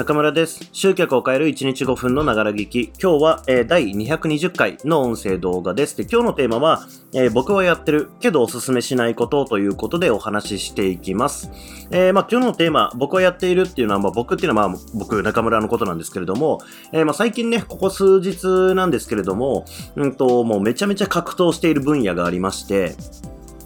[0.00, 0.66] 中村です。
[0.72, 2.84] 集客を変える1日5分のながら聞き。
[2.98, 5.94] 今日は、えー、第220回の音声動画です。
[5.94, 11.50] で、今日のテーマは、えー、僕はやってるけどおすすめしないことということでお話ししていきます。
[11.90, 16.62] えー、まあ今日のテーマ、僕はやっているっていうのは、まあ僕っていうのはまあ僕、中村のことなんですけれども、
[16.94, 22.96] えー、まあ最近ね、ここ数日なんですけれども、うんと、もうめちゃめちゃ格闘している分野がありまして、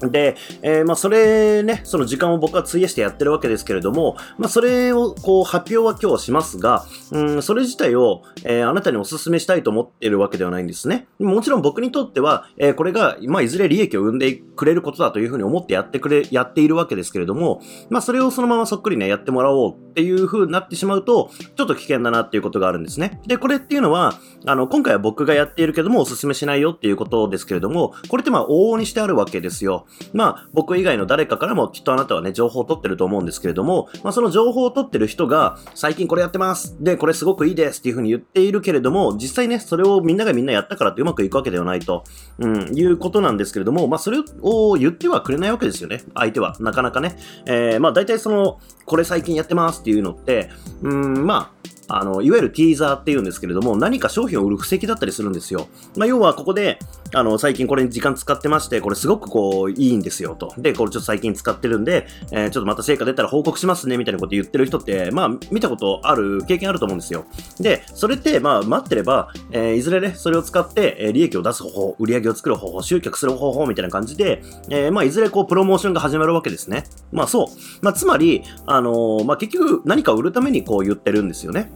[0.00, 11.08] で、えー、まあ、それね、その時間を僕は費やしてやってるわけですけれども、まあ、それを、こう、発表は今日はしますが、うん、それ自体を、えー、あなたにお勧めしたいと思ってるわけではないんですね。
[11.18, 23.20] もちろん僕にとっては、えー、これが、まあ、いずれ利益を生んでくれることだというふうに思ってやってくれ、やっているわけですけれども、まあ、それをそのままそっくりね、やってもらおうっていうふうになってしまうと、ちょっと危険だなっていうことがあるんですね。
[23.26, 24.14] で、これっていうのは、
[24.46, 29.86] あの、今回は僕がやっているけども、お勧めしないよっていうことですけれども、これってまあ、往々にしてあるわけですよ。
[30.12, 36.76] まあ、僕以外の誰かからもきっとあなたはね、情報を取ってると思うんですけれども、まあ、その情報を取ってる人が、最近これやってます。
[36.80, 42.04] で、これすごくいいですっていうふうに言っているけれども、実際ね、それをみんながみんなやったからってうまくいくわけではないと、
[42.38, 46.02] うん、いうことなんですけれども、まあ、それを言ってはくれないわけですよね。
[46.14, 46.56] 相手は。
[46.60, 47.16] なかなかね。
[47.46, 50.50] えー、まあ、大体その、これ最近やってますっていうのって、
[50.82, 55.68] うん、まあ、あの、いわゆるティーザーっていうんですけれども、何か商品を売る布石だったりするんですよ。
[55.96, 56.78] まあ、要はここで、
[57.14, 60.52] あの、最近これに時間使ってまして、これすごくこう、いいんですよと。
[60.58, 67.24] で、これちょっと最近使ってるんで、えー、ちょっとまた成果出たら報告しますね、みたいなこと言ってる人って、まあ、見たことある、経験あると思うんですよ。
[67.58, 76.84] で、それって、まあ、待ってれば、えー、いずれね、それを使って、えー、利益を出す方法、売り上げを作る方法、集客する方法みたいな感じで、えー、まあ、いずれこう、プロモーションが始まるわけですね。
[77.12, 77.46] まあ、そう。
[77.80, 81.72] まあ、つまり、あの、まあ、結局何かを売るためにこう言ってるんですよね。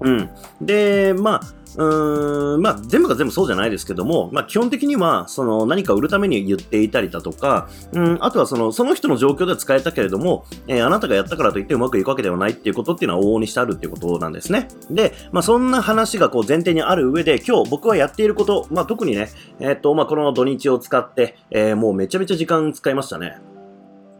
[0.00, 0.30] うん。
[0.60, 14.68] で、まあ、うーん、まあ、全部が全部そうじゃないですけども、まあ、基本的には、その、何か売るために言っていたりだとか、うん、あとはその、その人の状況では使えたけれども、えー、あなたがやったからといってうまくいくわけではないっていうことっていうのは往々にしてあるっていうことなんですね。
[14.90, 23.38] で、まあ、そんな話がこう前提にある上で、今日僕はやっていること、まあ、特にね、えー、っと、まあ、この土日を使って、えー、もうめちゃめちゃ時間使いましたね。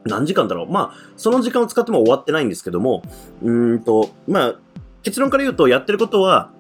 [0.07, 3.03] 何時間だろうまあ、その時間を使っても終わってないんですけども、
[3.43, 4.55] うんと、まあ、
[5.05, 6.51] 結論から言うと、やってることは、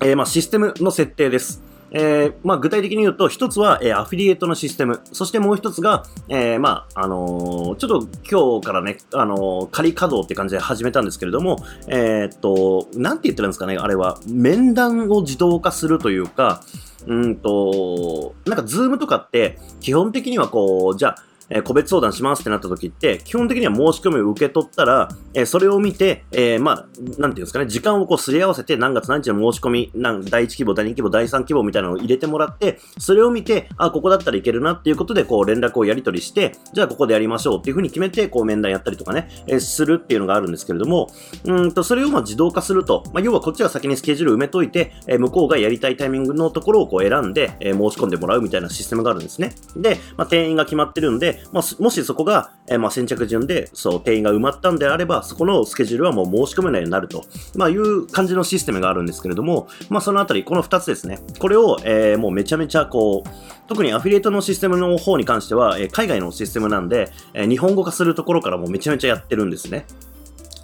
[0.00, 1.62] えー、まあ、システムの設定です。
[1.90, 5.00] えー、まあ、具体的に言うと、一つは、えー、アフィリエイトのシステム。
[5.12, 16.62] そしてもう一つが、えー、まあ、あの、ちょっと今日からね、あの仮稼働って感じで始めたんですけれども、えっと、なんて言ってるんですかね、あれは、面談を自動化するというか、
[17.06, 21.16] うんと、なんか、ズームとかって、基本的にはこう、じゃあ、
[21.50, 41.10] え、個別相談しますってなった時って、基本的には申し込みを受け取ったら、え、それを見て、えー、まあ、なんていうんですかね、時間をこうすり合わせて、何月何日の申し込み、なん第1規模、第2規模、第3規模みたいなのを入れてもらって、それを見て、あ、ここだったらいけるなっていうことで、こう連絡をやり取りして、じゃあここでやりましょうっていうふうに決めて、こう面談やったりとかね、えするっていうのがあるんですけれども、
[41.44, 49.54] うんと、それをまあ自動化すると、まあ、要はこっちが先にスケジュール埋めといて、え向こうがやりたいタイミングのところをこう選んで、え申し込んでもらうみたいなシステムがあるんですね。
[49.76, 57.24] で、まあ、定員が決まってるんで、まあ、もしそこが、えー、まあ、先着順で、そう、定員が埋まったんであれば、そこのスケジュールはもう申し込めないようになると、
[57.54, 61.20] まあ、いう感じのシステムがあるんですけれども、まあ、そのあたり、この2つですね。
[61.38, 63.28] これを、えー、もうめちゃめちゃ、こう、
[63.68, 69.86] 特にアフィリエイトのシステムの方に関しては、えー、海外のシステムなんで、え、日本語化するところからもうめちゃめちゃやってるんですね。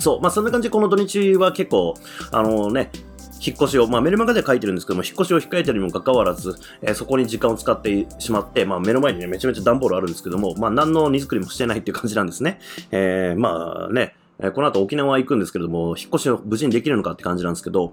[0.00, 0.20] そう。
[0.20, 1.94] まあ、そんな感じで、この土日は結構、
[2.32, 2.90] あのね、
[3.44, 12.60] 引っ越しを、まあメルマガで書いてるんですけども、引っ越しを控えてるにもかかわらず、えー、そこに時間を使ってしまって、まあ目の前にね、めちゃめちゃ段ボールあるんですけども、まあ何の荷造りもしてないっていう感じなんですね。
[12.90, 14.14] えー、まあね、
[14.54, 17.92] この後沖縄行くんですけれども、引っ越しを無事にできるのかって感じなんですけど、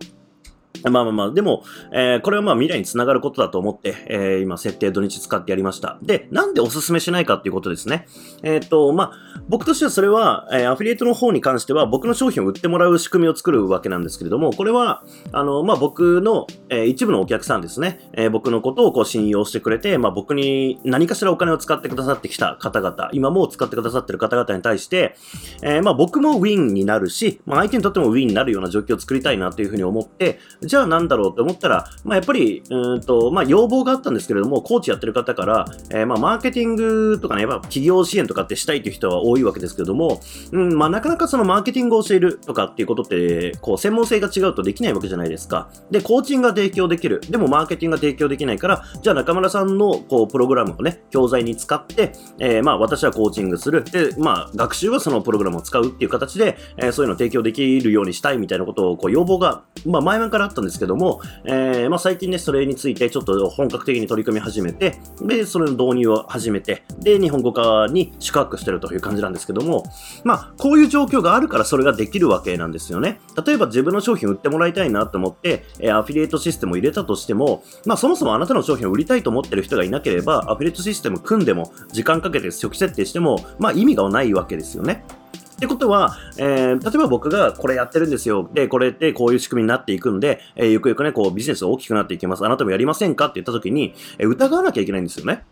[0.91, 5.97] まあまあまあ、でも、えー、これはまあ未来につながることだと思って、えー、今設定土日使ってやりました。
[6.01, 8.07] で、なんでおすすめしないかっていうことですね。
[8.43, 9.11] えっ、と、まあ、
[9.49, 25.15] 僕としてはそれは、えー、アフィリエイトの方に関しては僕の商品を売ってもらう仕組みを作るわけなんですけれども、これは、あの、まあ僕の、えー、一部のお客さんですね、えー、僕のことをこう信用してくれて、まあ僕に何かしらお金を使ってくださってきた方々、今も使ってくださってる方々に対して、
[25.61, 40.21] えー、まあ僕もウィンになるし、まあ相手にとってもウィンになるような状況を作りたいなというふうに思って、じゃゃあなんだろうって思ったら、まあ、やっぱり、うんと、まあ、要望があったんですけれども、コーチやってる方から、えー、まあ、マーケティングとかね、やっぱ企業支援とかってしたいという人は多いわけですけれども、
[40.51, 45.69] うん、まあ、なかなかそのマーケティングを教えるとかっていうことって、こう、専門性が違うとできないわけじゃないですか。
[45.91, 47.21] で、コーチングが提供できる。
[47.29, 53.83] でも、マーケティングが提供できないから、じゃあ中村さんの、こう、プログラムをね、教材に使って、えー、まあ、私はコーチングする。
[53.83, 69.83] で、まあ、学習はそのプログラムを使うっていう形で、えー、そういうのを提供できるようにしたいみたいなことを、こう、要望が、まあ、前々からあったんですですけども、えー、まあ、最近ね、それについてちょっと本格的に取り組み始めて、で、それの導入を始めて、で、日本語化に宿泊してるという感じなんですけども、
[70.23, 73.19] まあ、こういう状況があるからそれができるわけなんですよね。
[73.45, 85.03] 例えば自分の商品売ってもらいたいなと思って、え、アフィリエイトシステムを入れたとしても、まあ、そもそもあなたの商品を売りたいと思ってる人がいなければ、アフィリエイトシステム組んでも、時間かけて初期設定しても、まあ、意味がないわけですよね。
[85.57, 88.47] ってことは、えー、例えば僕がこれやってるんですよ。
[88.53, 92.45] で、これってこういう仕組みになっていくんで、えー、ゆくゆくね、こうビジネスが大きくなっていきます。
[92.45, 93.25] あなたもやりませんか？
[93.25, 95.43] って言った時に、えー、疑わなきゃいけないんですよね。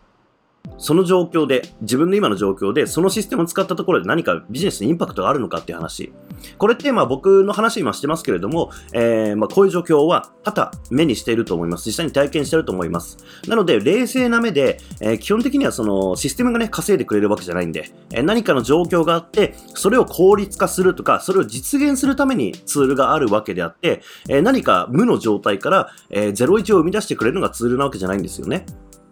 [0.78, 6.12] その状況で、自分の今の状況で、そのシステムを使ったところで何かビジネスにインパクトがあるのかっていう話。
[6.58, 11.86] これってまあ僕の話今してますけれども、えー、まあこういう状況は多々目にしていると思います。
[11.86, 13.16] 実際に体験していると思います。
[13.48, 28.66] なので、冷静な目で、えー、基本的にはそのシステムがね、稼いでくれるわけじゃないんで、えー、何かの状況があって、それを効率化するとか、それを実現するためにツールがあるわけであって、えー、何か無の状態から、えー、01を生み出してくれるのがツールなわけじゃないんですよね。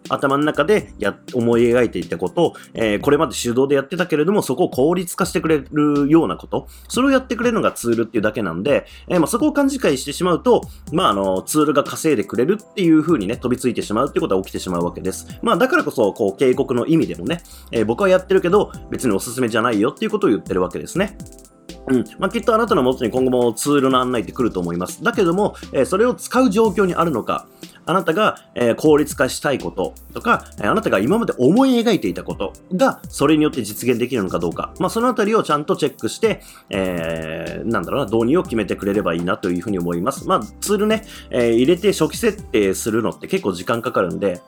[0.08, 10.62] 頭の中でや思い描いていたこと、えー、これまで手動でやってたけれども、そこを効率化してくれるようなこと、それをやってくれるのがツールっていうだけなんで、えー、まあ、そこを勘違いしてしまうと、
[10.92, 15.38] まあ、あの、ツールが稼いでくれるっていう風にね、飛びついてしまうっていうことは起きてしまうわけです。
[15.42, 21.16] まあ、だからこそ、こう、警告の意味でもね、えー、僕はやってるけど、別におすすめじゃないよっていうことを言ってるわけですね。
[21.88, 22.04] うん。
[22.18, 25.02] まあ、きっとあなたの元に今後もツールの案内って来ると思います。
[25.02, 27.46] だけども、えー、それを使う状況にあるのか、
[27.86, 36.40] あなたが、えー、効率化したいこととか、えあなたが今まで思い描いていたことが、それによって実現できるのかどうか、まあ、そのあたりをちゃんとチェックして、
[36.70, 40.26] えー、なんだろうな、導入を決めてくれればいいなというふうに思います。
[40.26, 44.40] まあ、ツールね、えー、入れて初期設定するのって結構時間かかるんで、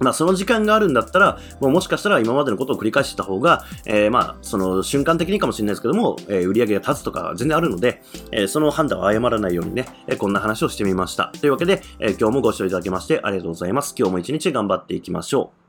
[0.00, 8.02] まあ、その時間があるんだったら、もうもしかしたら今までのことを繰り返してた方が、えー、まあ、その瞬間的にかもしれないですけども、えー、売り上げが立つとか全然あるので、
[8.32, 11.32] えー、その判断を誤らないようにね、えこんな話をしてみました。
[11.40, 13.94] というわけで、え今日もご視聴いただきましてありがとうございます。
[13.98, 15.67] 今日も一日頑張っていきましょう。